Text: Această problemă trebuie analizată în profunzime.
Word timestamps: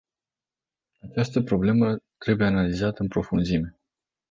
Această 1.09 1.41
problemă 1.41 1.97
trebuie 2.17 2.47
analizată 2.47 3.01
în 3.01 3.07
profunzime. 3.07 3.79